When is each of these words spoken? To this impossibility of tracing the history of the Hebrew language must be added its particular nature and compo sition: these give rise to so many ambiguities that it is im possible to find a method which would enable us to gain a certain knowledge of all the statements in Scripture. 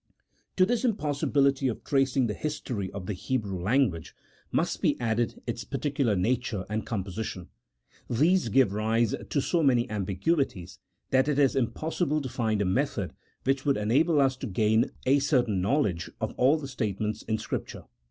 To 0.55 0.65
this 0.65 0.83
impossibility 0.83 1.67
of 1.67 1.83
tracing 1.83 2.25
the 2.25 2.33
history 2.33 2.91
of 2.91 3.05
the 3.05 3.13
Hebrew 3.13 3.61
language 3.61 4.15
must 4.51 4.81
be 4.81 4.99
added 4.99 5.43
its 5.45 5.63
particular 5.63 6.15
nature 6.15 6.65
and 6.71 6.87
compo 6.87 7.11
sition: 7.11 7.49
these 8.09 8.49
give 8.49 8.73
rise 8.73 9.13
to 9.29 9.39
so 9.39 9.61
many 9.61 9.87
ambiguities 9.91 10.79
that 11.11 11.27
it 11.27 11.37
is 11.37 11.55
im 11.55 11.67
possible 11.69 12.19
to 12.19 12.29
find 12.29 12.63
a 12.63 12.65
method 12.65 13.13
which 13.43 13.63
would 13.63 13.77
enable 13.77 14.19
us 14.19 14.35
to 14.37 14.47
gain 14.47 14.89
a 15.05 15.19
certain 15.19 15.61
knowledge 15.61 16.09
of 16.19 16.33
all 16.35 16.57
the 16.57 16.67
statements 16.67 17.21
in 17.21 17.37
Scripture. 17.37 17.83